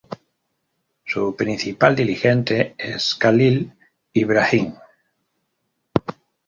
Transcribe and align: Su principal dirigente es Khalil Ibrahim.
Su 1.05 1.35
principal 1.35 1.95
dirigente 1.95 2.73
es 2.75 3.13
Khalil 3.13 3.71
Ibrahim. 4.13 4.73